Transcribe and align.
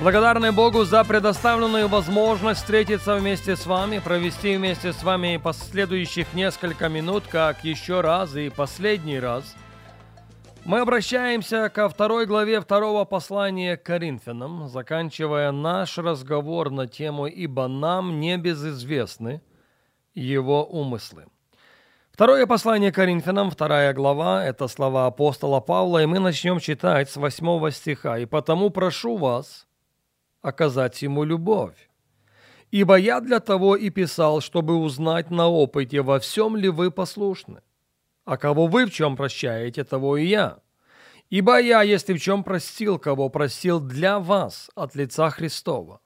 Благодарны 0.00 0.52
Богу 0.52 0.84
за 0.84 1.02
предоставленную 1.02 1.88
возможность 1.88 2.60
встретиться 2.60 3.16
вместе 3.16 3.56
с 3.56 3.66
вами, 3.66 3.98
провести 3.98 4.56
вместе 4.56 4.92
с 4.92 5.02
вами 5.02 5.40
последующих 5.42 6.34
несколько 6.34 6.88
минут, 6.88 7.24
как 7.28 7.64
еще 7.64 8.00
раз 8.00 8.36
и 8.36 8.48
последний 8.48 9.18
раз. 9.18 9.56
Мы 10.64 10.80
обращаемся 10.80 11.68
ко 11.68 11.88
второй 11.88 12.26
главе 12.26 12.60
второго 12.60 13.04
послания 13.06 13.76
к 13.76 13.84
Коринфянам, 13.84 14.68
заканчивая 14.68 15.50
наш 15.50 15.98
разговор 15.98 16.70
на 16.70 16.86
тему 16.86 17.26
«Ибо 17.26 17.68
нам 17.68 18.20
не 18.20 18.36
безызвестны 18.36 19.42
его 20.14 20.64
умыслы». 20.64 21.26
Второе 22.12 22.46
послание 22.46 22.92
Коринфянам, 22.92 23.50
вторая 23.50 23.94
глава, 23.94 24.44
это 24.44 24.68
слова 24.68 25.06
апостола 25.06 25.60
Павла, 25.60 26.02
и 26.02 26.06
мы 26.06 26.18
начнем 26.18 26.60
читать 26.60 27.08
с 27.08 27.16
восьмого 27.16 27.70
стиха. 27.70 28.18
«И 28.18 28.26
потому 28.26 28.70
прошу 28.70 29.16
вас 29.16 29.67
оказать 30.42 31.02
ему 31.02 31.24
любовь. 31.24 31.88
Ибо 32.70 32.96
я 32.96 33.20
для 33.20 33.40
того 33.40 33.76
и 33.76 33.90
писал, 33.90 34.40
чтобы 34.40 34.76
узнать 34.76 35.30
на 35.30 35.48
опыте, 35.48 36.02
во 36.02 36.18
всем 36.18 36.56
ли 36.56 36.68
вы 36.68 36.90
послушны. 36.90 37.62
А 38.24 38.36
кого 38.36 38.66
вы 38.66 38.84
в 38.84 38.90
чем 38.90 39.16
прощаете, 39.16 39.84
того 39.84 40.18
и 40.18 40.26
я. 40.26 40.58
Ибо 41.30 41.60
я, 41.60 41.82
если 41.82 42.12
в 42.14 42.20
чем 42.20 42.44
простил, 42.44 42.98
кого 42.98 43.30
простил 43.30 43.80
для 43.80 44.18
вас 44.18 44.70
от 44.74 44.94
лица 44.94 45.30
Христова». 45.30 46.00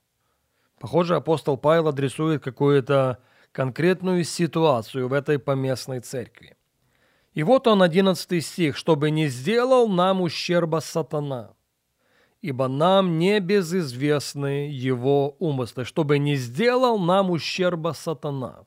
Похоже, 0.79 1.15
апостол 1.15 1.57
Павел 1.57 1.89
адресует 1.89 2.43
какую-то 2.43 3.19
конкретную 3.53 4.25
ситуацию 4.25 5.09
в 5.09 5.13
этой 5.13 5.39
поместной 5.39 6.01
церкви. 6.01 6.57
И 7.35 7.45
вот 7.45 7.67
он, 7.67 7.83
одиннадцатый 7.83 8.41
стих, 8.41 8.77
«Чтобы 8.77 9.11
не 9.11 9.29
сделал 9.29 9.89
нам 9.89 10.21
ущерба 10.21 10.81
сатана, 10.81 11.55
ибо 12.43 12.69
нам 12.69 13.19
не 13.19 13.41
безызвестны 13.41 14.69
его 14.71 15.37
умыслы, 15.39 15.85
чтобы 15.85 16.19
не 16.19 16.37
сделал 16.37 16.99
нам 16.99 17.31
ущерба 17.31 17.95
сатана». 17.95 18.67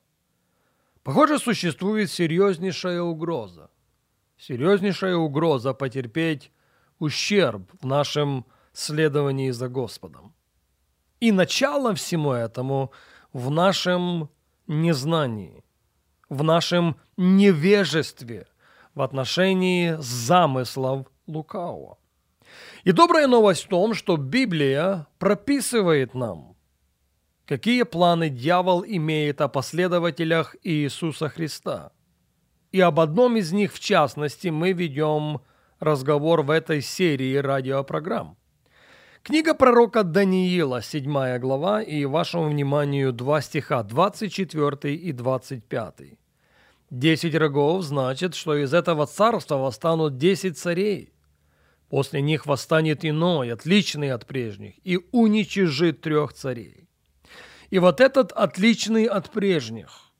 Похоже, 1.02 1.38
существует 1.38 2.10
серьезнейшая 2.10 3.00
угроза. 3.00 3.70
Серьезнейшая 4.38 5.14
угроза 5.14 5.72
потерпеть 5.72 6.50
ущерб 6.98 7.70
в 7.80 7.86
нашем 7.86 8.44
следовании 8.72 9.52
за 9.52 9.68
Господом. 9.68 10.34
И 11.20 11.30
начало 11.30 11.94
всему 11.94 12.32
этому 12.32 12.90
в 13.32 13.50
нашем 13.50 14.30
незнании, 14.66 15.64
в 16.28 16.42
нашем 16.42 16.96
невежестве 17.16 18.46
в 18.94 19.02
отношении 19.02 19.96
замыслов 20.00 21.06
лукавого. 21.26 21.98
И 22.84 22.92
добрая 22.92 23.26
новость 23.26 23.64
в 23.64 23.68
том, 23.68 23.94
что 23.94 24.16
Библия 24.16 25.06
прописывает 25.18 26.14
нам, 26.14 26.56
какие 27.46 27.82
планы 27.82 28.28
дьявол 28.28 28.84
имеет 28.86 29.40
о 29.40 29.48
последователях 29.48 30.56
Иисуса 30.62 31.28
Христа. 31.28 31.92
И 32.72 32.80
об 32.80 33.00
одном 33.00 33.36
из 33.36 33.52
них, 33.52 33.72
в 33.72 33.80
частности, 33.80 34.48
мы 34.48 34.72
ведем 34.72 35.40
разговор 35.80 36.42
в 36.42 36.50
этой 36.50 36.80
серии 36.80 37.36
радиопрограмм. 37.36 38.36
Книга 39.22 39.54
пророка 39.54 40.04
Даниила, 40.04 40.82
7 40.82 41.38
глава, 41.38 41.82
и 41.82 42.04
вашему 42.04 42.48
вниманию 42.48 43.12
два 43.12 43.40
стиха, 43.40 43.82
24 43.82 44.94
и 44.94 45.12
25. 45.12 45.94
Десять 46.90 47.34
рогов 47.34 47.82
значит, 47.82 48.36
что 48.36 48.54
из 48.56 48.72
этого 48.72 49.06
царства 49.06 49.56
восстанут 49.56 50.18
десять 50.18 50.56
царей. 50.56 51.12
После 51.88 52.20
них 52.20 52.46
восстанет 52.46 53.04
иной, 53.04 53.52
отличный 53.52 54.10
от 54.10 54.26
прежних, 54.26 54.74
и 54.84 54.98
уничижит 55.12 56.00
трех 56.00 56.32
царей. 56.32 56.88
И 57.70 57.78
вот 57.78 58.00
этот 58.00 58.32
отличный 58.32 59.04
от 59.04 59.30
прежних, 59.30 60.10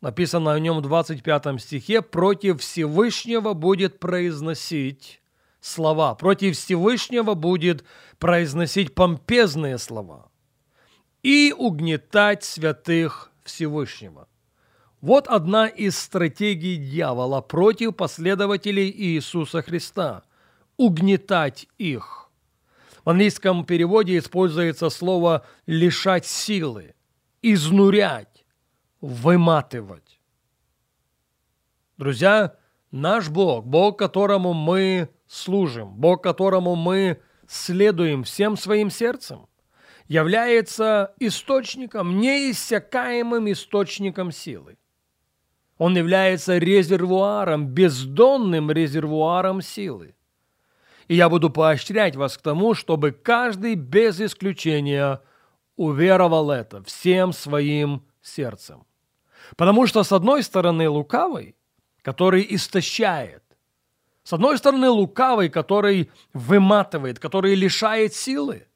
написано 0.00 0.52
о 0.52 0.60
нем 0.60 0.78
в 0.78 0.82
25 0.82 1.60
стихе, 1.60 2.02
против 2.02 2.60
Всевышнего 2.60 3.52
будет 3.52 3.98
произносить 3.98 5.20
слова, 5.60 6.14
против 6.14 6.56
Всевышнего 6.56 7.34
будет 7.34 7.84
произносить 8.18 8.94
помпезные 8.94 9.78
слова 9.78 10.30
и 11.22 11.52
угнетать 11.56 12.44
святых 12.44 13.32
Всевышнего. 13.42 14.28
Вот 15.00 15.26
одна 15.26 15.66
из 15.66 15.98
стратегий 15.98 16.76
дьявола 16.76 17.40
против 17.40 17.96
последователей 17.96 18.90
Иисуса 18.90 19.62
Христа– 19.62 20.22
угнетать 20.78 21.68
их. 21.76 22.30
В 23.04 23.10
английском 23.10 23.66
переводе 23.66 24.16
используется 24.16 24.88
слово 24.88 25.46
«лишать 25.66 26.24
силы», 26.24 26.94
«изнурять», 27.42 28.44
«выматывать». 29.00 30.20
Друзья, 31.98 32.56
наш 32.90 33.28
Бог, 33.28 33.66
Бог, 33.66 33.98
которому 33.98 34.52
мы 34.54 35.10
служим, 35.26 35.94
Бог, 35.94 36.22
которому 36.22 36.76
мы 36.76 37.20
следуем 37.48 38.22
всем 38.22 38.56
своим 38.56 38.90
сердцем, 38.90 39.48
является 40.06 41.14
источником, 41.18 42.20
неиссякаемым 42.20 43.50
источником 43.50 44.32
силы. 44.32 44.78
Он 45.76 45.96
является 45.96 46.58
резервуаром, 46.58 47.66
бездонным 47.68 48.70
резервуаром 48.70 49.60
силы. 49.62 50.14
И 51.08 51.14
я 51.14 51.28
буду 51.28 51.50
поощрять 51.50 52.16
вас 52.16 52.36
к 52.36 52.42
тому, 52.42 52.74
чтобы 52.74 53.12
каждый 53.12 53.74
без 53.74 54.20
исключения 54.20 55.20
уверовал 55.76 56.50
это 56.50 56.82
всем 56.84 57.32
своим 57.32 58.02
сердцем. 58.20 58.84
Потому 59.56 59.86
что, 59.86 60.02
с 60.02 60.12
одной 60.12 60.42
стороны, 60.42 60.88
лукавый, 60.88 61.56
который 62.02 62.46
истощает, 62.50 63.42
с 64.22 64.34
одной 64.34 64.58
стороны, 64.58 64.90
лукавый, 64.90 65.48
который 65.48 66.10
выматывает, 66.34 67.18
который 67.18 67.54
лишает 67.54 68.12
силы. 68.12 68.66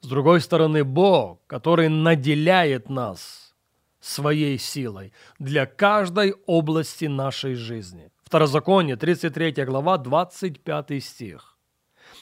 С 0.00 0.06
другой 0.06 0.40
стороны, 0.40 0.84
Бог, 0.84 1.40
который 1.48 1.88
наделяет 1.88 2.88
нас 2.88 3.56
своей 3.98 4.56
силой 4.56 5.12
для 5.40 5.66
каждой 5.66 6.34
области 6.46 7.06
нашей 7.06 7.56
жизни. 7.56 8.12
Второзаконие, 8.22 8.94
33 8.94 9.64
глава, 9.64 9.98
25 9.98 11.02
стих. 11.02 11.53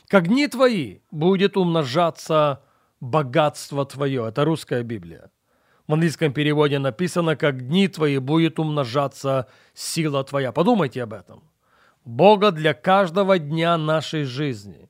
«Как 0.09 0.29
дни 0.29 0.49
твои 0.49 0.99
будет 1.11 1.57
умножаться 1.57 2.63
богатство 3.01 3.85
твое». 3.85 4.29
Это 4.29 4.45
русская 4.45 4.83
Библия. 4.83 5.31
В 5.87 5.93
английском 5.95 6.33
переводе 6.33 6.79
написано, 6.79 7.37
как 7.37 7.67
дни 7.67 7.89
твои 7.89 8.19
будет 8.19 8.59
умножаться 8.59 9.49
сила 9.75 10.25
твоя. 10.25 10.53
Подумайте 10.53 11.03
об 11.03 11.13
этом. 11.13 11.43
Бога 12.05 12.51
для 12.51 12.75
каждого 12.75 13.39
дня 13.39 13.77
нашей 13.77 14.25
жизни. 14.25 14.89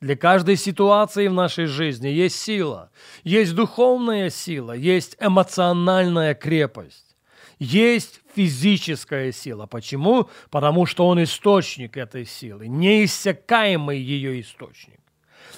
Для 0.00 0.16
каждой 0.16 0.56
ситуации 0.56 1.28
в 1.28 1.34
нашей 1.34 1.66
жизни 1.66 2.08
есть 2.08 2.40
сила, 2.40 2.90
есть 3.22 3.54
духовная 3.54 4.30
сила, 4.30 4.72
есть 4.72 5.14
эмоциональная 5.20 6.34
крепость, 6.34 7.09
есть 7.60 8.22
физическая 8.34 9.30
сила. 9.32 9.66
Почему? 9.66 10.28
Потому 10.50 10.86
что 10.86 11.06
Он 11.06 11.22
источник 11.22 11.96
этой 11.96 12.24
силы, 12.24 12.66
неиссякаемый 12.66 14.00
ее 14.00 14.40
источник. 14.40 14.98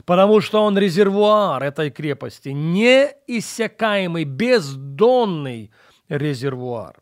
Потому 0.04 0.40
что 0.40 0.62
Он 0.62 0.76
резервуар 0.76 1.62
этой 1.62 1.90
крепости, 1.90 2.48
неиссякаемый, 2.48 4.24
бездонный 4.24 5.70
резервуар. 6.08 7.00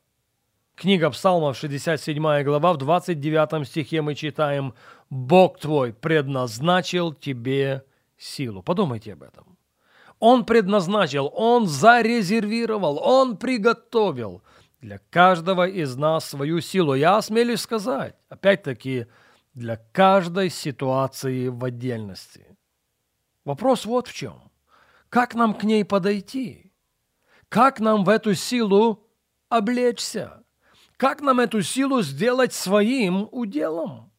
Книга 0.77 1.11
Псалмов, 1.11 1.57
67 1.57 2.43
глава, 2.43 2.73
в 2.73 2.77
29 2.79 3.67
стихе 3.67 4.03
мы 4.03 4.15
читаем 4.15 4.75
«Бог 5.09 5.59
твой 5.59 5.93
предназначил 5.93 7.13
тебе 7.13 7.85
силу». 8.17 8.63
Подумайте 8.63 9.13
об 9.13 9.23
этом. 9.23 9.59
Он 10.19 10.45
предназначил, 10.45 11.31
Он 11.35 11.67
зарезервировал, 11.67 12.99
Он 13.03 13.37
приготовил 13.37 14.43
для 14.81 14.99
каждого 15.11 15.69
из 15.69 15.97
нас 15.97 16.25
свою 16.25 16.61
силу. 16.61 16.95
Я 16.95 17.17
осмелюсь 17.17 17.61
сказать, 17.61 18.17
опять-таки, 18.29 19.07
для 19.55 19.77
каждой 19.93 20.49
ситуации 20.51 21.49
в 21.49 21.65
отдельности. 21.65 22.47
Вопрос 23.45 23.85
вот 23.85 24.09
в 24.09 24.15
чем. 24.15 24.51
Как 25.09 25.35
нам 25.35 25.55
к 25.55 25.65
ней 25.65 25.85
подойти? 25.85 26.73
Как 27.49 27.81
нам 27.81 28.05
в 28.05 28.09
эту 28.09 28.35
силу 28.35 29.07
облечься? 29.49 30.45
Как 30.97 31.21
нам 31.21 31.41
эту 31.41 31.63
силу 31.63 32.03
сделать 32.03 32.53
своим 32.53 33.29
уделом? 33.33 34.13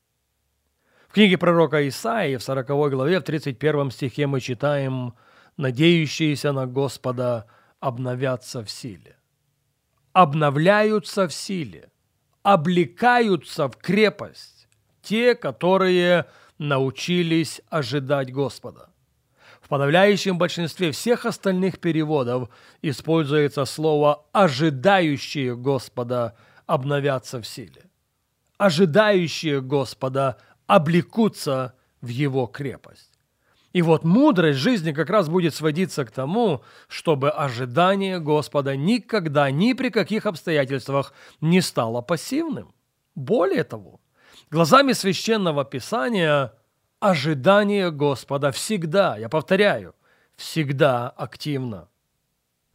В 1.08 1.14
книге 1.14 1.38
пророка 1.38 1.88
Исаии 1.88 2.38
в 2.38 2.44
40 2.44 2.68
главе, 2.68 3.20
в 3.20 3.24
31 3.24 3.92
стихе 3.92 4.28
мы 4.28 4.40
читаем 4.40 5.14
«Надеющиеся 5.58 6.52
на 6.52 6.68
Господа 6.68 7.48
обновятся 7.80 8.64
в 8.64 8.70
силе». 8.70 9.21
Обновляются 10.14 11.28
в 11.28 11.34
силе, 11.34 11.90
облекаются 12.44 13.68
в 13.68 13.78
крепость 13.78 14.68
те, 15.02 15.36
которые 15.36 16.26
научились 16.58 17.62
ожидать 17.70 18.32
Господа. 18.34 18.90
В 19.62 19.68
подавляющем 19.68 20.38
большинстве 20.38 20.92
всех 20.92 21.26
остальных 21.26 21.80
переводов 21.80 22.50
используется 22.82 23.66
слово 23.66 24.26
«ожидающие 24.32 25.56
Господа 25.56 26.36
обновятся 26.66 27.42
в 27.42 27.48
силе». 27.48 27.84
Ожидающие 28.58 29.62
Господа 29.62 30.38
облекутся 30.68 31.74
в 32.02 32.08
Его 32.08 32.48
крепость. 32.48 33.11
И 33.74 33.82
вот 33.82 34.04
мудрость 34.04 34.60
жизни 34.60 34.92
как 34.92 35.10
раз 35.10 35.30
будет 35.30 35.56
сводиться 35.56 36.04
к 36.06 36.12
тому, 36.12 36.62
чтобы 36.88 37.30
ожидание 37.30 38.20
Господа 38.20 38.76
никогда, 38.76 39.50
ни 39.50 39.74
при 39.74 39.90
каких 39.90 40.26
обстоятельствах 40.26 41.14
не 41.40 41.62
стало 41.62 42.02
пассивным. 42.02 42.74
Более 43.16 43.64
того, 43.64 44.02
глазами 44.50 44.92
священного 44.92 45.64
писания 45.64 46.54
ожидание 47.00 47.92
Господа 47.92 48.52
всегда, 48.52 49.18
я 49.18 49.30
повторяю, 49.30 49.96
всегда 50.36 51.10
активно. 51.10 51.88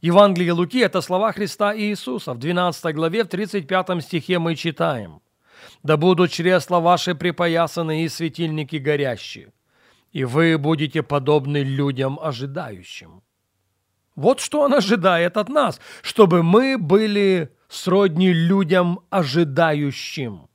Евангелие 0.01 0.53
Луки– 0.53 0.79
это 0.81 1.01
слова 1.01 1.31
Христа 1.31 1.75
Иисуса. 1.75 2.33
В 2.33 2.37
12 2.37 2.95
главе, 2.95 3.23
в 3.23 3.27
35 3.27 4.03
стихе 4.03 4.37
мы 4.37 4.55
читаем 4.55 5.21
«Да 5.81 5.97
будут 5.97 6.31
чресла 6.31 6.79
ваши 6.79 7.15
припоясаны 7.15 8.03
и 8.03 8.09
светильники 8.09 8.75
горящие, 8.75 9.51
и 10.11 10.23
вы 10.23 10.57
будете 10.57 11.03
подобны 11.03 11.63
людям 11.63 12.19
ожидающим». 12.19 13.21
Вот 14.15 14.39
что 14.39 14.61
Он 14.61 14.73
ожидает 14.73 15.37
от 15.37 15.47
нас, 15.47 15.79
чтобы 16.01 16.41
мы 16.41 16.77
были 16.77 17.51
сродни 17.69 18.33
людям 18.33 19.01
ожидающим. 19.11 20.49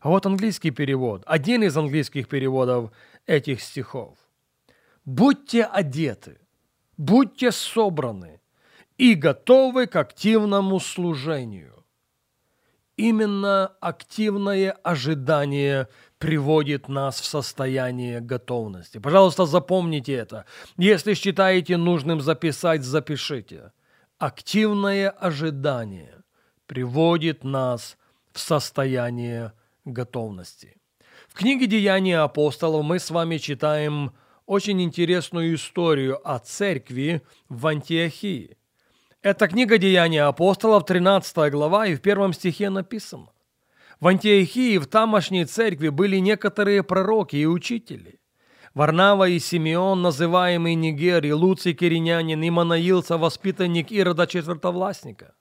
А 0.00 0.08
вот 0.08 0.26
английский 0.26 0.70
перевод, 0.70 1.22
один 1.26 1.62
из 1.62 1.76
английских 1.76 2.28
переводов 2.28 2.92
этих 3.26 3.60
стихов. 3.62 4.18
«Будьте 5.04 5.64
одеты, 5.64 6.38
будьте 6.96 7.50
собраны 7.50 8.40
и 8.98 9.14
готовы 9.14 9.86
к 9.86 9.96
активному 9.96 10.78
служению». 10.80 11.84
Именно 12.96 13.72
активное 13.80 14.72
ожидание 14.72 15.88
приводит 16.18 16.88
нас 16.88 17.20
в 17.20 17.24
состояние 17.26 18.20
готовности. 18.20 18.98
Пожалуйста, 18.98 19.46
запомните 19.46 20.14
это. 20.14 20.46
Если 20.76 21.14
считаете 21.14 21.76
нужным 21.76 22.20
записать, 22.20 22.82
запишите. 22.82 23.72
Активное 24.18 25.10
ожидание 25.10 26.22
приводит 26.66 27.44
нас 27.44 27.98
в 28.32 28.40
состояние 28.40 29.52
готовности. 29.84 30.76
В 31.28 31.34
книге 31.34 31.66
«Деяния 31.66 32.20
апостолов» 32.20 32.84
мы 32.84 32.98
с 32.98 33.10
вами 33.10 33.36
читаем 33.36 34.12
очень 34.46 34.80
интересную 34.82 35.54
историю 35.54 36.20
о 36.26 36.38
церкви 36.38 37.22
в 37.48 37.66
Антиохии. 37.66 38.56
Это 39.22 39.48
книга 39.48 39.76
«Деяния 39.76 40.22
апостолов», 40.22 40.86
13 40.86 41.50
глава, 41.50 41.86
и 41.86 41.94
в 41.94 42.00
первом 42.00 42.32
стихе 42.32 42.70
написано. 42.70 43.28
В 44.00 44.08
Антиохии, 44.08 44.76
в 44.78 44.86
тамошней 44.86 45.46
церкви 45.46 45.88
были 45.88 46.18
некоторые 46.18 46.82
пророки 46.82 47.36
и 47.36 47.46
учители. 47.46 48.20
Варнава 48.74 49.26
и 49.26 49.38
Симеон, 49.38 50.02
называемый 50.02 50.74
и 50.74 51.32
Луций 51.32 51.72
Киринянин, 51.72 52.42
и 52.42 52.50
Манаилца, 52.50 53.16
воспитанник 53.16 53.90
Ирода 53.90 54.26
Четвертовластника. 54.26 55.34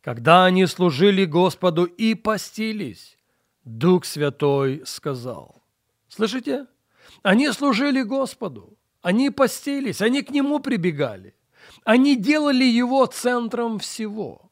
Когда 0.00 0.44
они 0.44 0.66
служили 0.66 1.24
Господу 1.24 1.84
и 1.84 2.14
постились, 2.14 3.16
Дух 3.62 4.04
Святой 4.04 4.82
сказал. 4.84 5.62
Слышите? 6.08 6.66
Они 7.22 7.48
служили 7.52 8.02
Господу, 8.02 8.76
они 9.02 9.30
постились, 9.30 10.02
они 10.02 10.22
к 10.22 10.30
Нему 10.30 10.58
прибегали. 10.58 11.36
Они 11.84 12.16
делали 12.16 12.64
Его 12.64 13.06
центром 13.06 13.78
всего. 13.78 14.50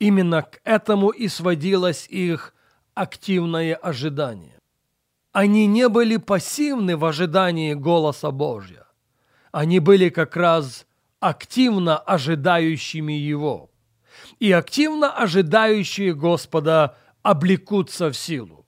Именно 0.00 0.42
к 0.42 0.60
этому 0.64 1.10
и 1.10 1.28
сводилось 1.28 2.06
их 2.08 2.55
активное 2.96 3.76
ожидание. 3.76 4.58
Они 5.32 5.66
не 5.66 5.88
были 5.88 6.16
пассивны 6.16 6.96
в 6.96 7.04
ожидании 7.04 7.74
голоса 7.74 8.32
Божья. 8.32 8.86
Они 9.52 9.78
были 9.78 10.08
как 10.08 10.36
раз 10.36 10.86
активно 11.20 11.96
ожидающими 11.96 13.12
Его. 13.12 13.70
И 14.40 14.50
активно 14.50 15.12
ожидающие 15.12 16.12
Господа– 16.12 16.96
облекутся 17.26 18.10
в 18.10 18.16
силу. 18.16 18.64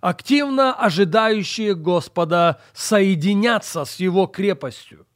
Активно 0.00 0.74
ожидающие 0.74 1.74
Господа 1.74 2.60
соединятся 2.72 3.84
с 3.84 3.96
Его 4.00 4.26
крепостью. 4.26 5.06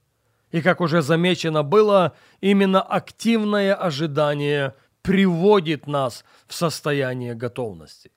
И, 0.52 0.62
как 0.62 0.80
уже 0.80 1.02
замечено 1.02 1.62
было, 1.64 2.12
именно 2.40 2.80
активное 2.80 3.74
ожидание 3.74 4.74
приводит 5.02 5.86
нас 5.86 6.24
в 6.46 6.54
состояние 6.54 7.34
готовности. 7.34 8.12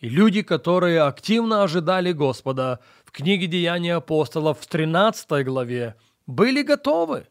И 0.00 0.08
люди, 0.08 0.42
которые 0.42 1.02
активно 1.02 1.64
ожидали 1.64 2.12
Господа 2.12 2.78
в 3.04 3.10
книге 3.10 3.48
Деяния 3.48 3.96
апостолов 3.96 4.60
в 4.60 4.66
13 4.66 5.44
главе, 5.44 5.96
были 6.26 6.62
готовы, 6.62 7.26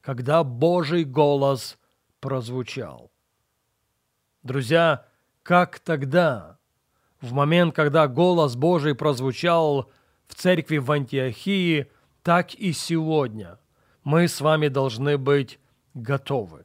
когда 0.00 0.42
Божий 0.42 1.04
голос 1.04 1.78
прозвучал. 2.18 3.12
Друзья, 4.42 5.06
как 5.44 5.78
тогда, 5.78 6.58
в 7.20 7.32
момент, 7.32 7.76
когда 7.76 8.08
голос 8.08 8.56
Божий 8.56 8.96
прозвучал 8.96 9.90
в 10.26 10.34
церкви 10.34 10.78
в 10.78 10.90
Антиохии, 10.90 11.86
так 12.22 12.54
и 12.54 12.72
сегодня 12.72 13.58
мы 14.02 14.26
с 14.26 14.40
вами 14.40 14.66
должны 14.66 15.16
быть 15.16 15.60
готовы. 15.94 16.64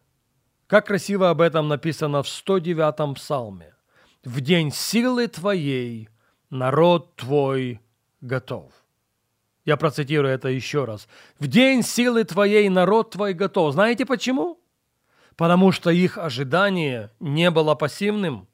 Как 0.66 0.88
красиво 0.88 1.30
об 1.30 1.42
этом 1.42 1.68
написано 1.68 2.24
в 2.24 2.28
109-м 2.28 3.14
псалме. 3.14 3.75
«В 4.26 4.42
день 4.42 4.72
силы 4.72 5.28
Твоей 5.28 6.10
народ 6.50 7.16
Твой 7.16 7.80
готов». 8.22 8.72
Я 9.66 9.78
процитирую 9.78 10.34
это 10.34 10.50
еще 10.50 10.86
раз. 10.86 11.08
«В 11.40 11.48
день 11.48 11.84
силы 11.84 12.24
Твоей 12.24 12.68
народ 12.70 13.12
Твой 13.12 13.34
готов». 13.34 13.74
Знаете 13.74 14.06
почему? 14.06 14.60
Потому 15.38 15.72
что 15.72 15.92
их 15.92 16.18
ожидание 16.18 17.12
не 17.20 17.52
было 17.52 17.76
пассивным, 17.76 18.48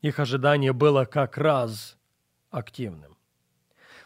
их 0.00 0.18
ожидание 0.18 0.72
было 0.72 1.04
как 1.04 1.38
раз 1.38 1.96
активным. 2.50 3.16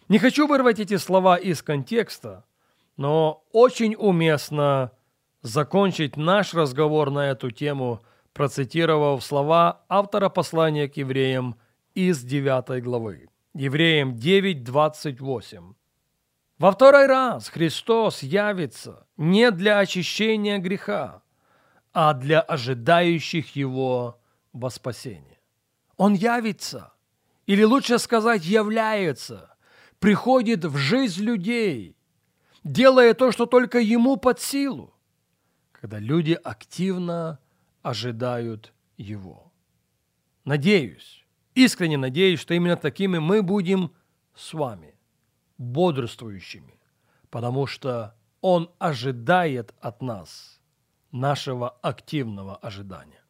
Не 0.09 0.19
хочу 0.19 0.47
вырвать 0.47 0.81
эти 0.81 0.99
слова 0.99 1.37
из 1.37 1.63
контекста, 1.63 2.45
но 2.99 3.43
очень 3.53 3.95
уместно 3.97 4.93
закончить 5.41 6.17
наш 6.17 6.53
разговор 6.53 7.11
на 7.11 7.31
эту 7.31 7.51
тему, 7.51 8.03
процитировав 8.37 9.25
слова 9.25 9.81
автора 9.89 10.29
послания 10.29 10.89
к 10.89 10.99
евреям 10.99 11.57
из 11.95 12.23
9 12.23 12.85
главы. 12.85 13.31
Евреям 13.55 14.13
9.28. 14.13 15.75
Во 16.59 16.71
второй 16.71 17.07
раз 17.07 17.49
Христос 17.49 18.23
явится 18.23 19.07
не 19.17 19.51
для 19.51 19.79
очищения 19.79 20.59
греха, 20.59 21.23
а 21.95 22.13
для 22.13 22.43
ожидающих 22.43 23.57
Его 23.57 24.21
во 24.53 24.69
спасение. 24.69 25.39
Он 25.97 26.13
явится, 26.13 26.93
или 27.47 27.63
лучше 27.63 27.99
сказать, 27.99 28.45
является, 28.45 29.57
приходит 29.99 30.67
в 30.67 30.77
жизнь 30.77 31.23
людей, 31.23 31.97
делая 32.65 33.15
то, 33.15 33.33
что 33.33 33.47
только 33.47 33.79
ему 33.79 34.19
под 34.19 34.43
силу, 34.43 34.93
когда 35.73 35.99
люди 35.99 36.39
активно 36.45 37.39
ожидают 37.87 38.73
его. 38.97 39.53
Надеюсь, 40.45 41.25
искренне 41.55 41.97
надеюсь, 41.97 42.41
что 42.41 42.53
именно 42.53 42.77
такими 42.77 43.19
мы 43.19 43.43
будем 43.43 43.93
с 44.35 44.55
вами, 44.55 44.99
бодрствующими, 45.57 46.81
потому 47.31 47.69
что 47.69 48.17
Он 48.41 48.73
ожидает 48.81 49.73
от 49.81 50.03
нас 50.03 50.61
нашего 51.13 51.71
активного 51.71 52.57
ожидания. 52.57 53.23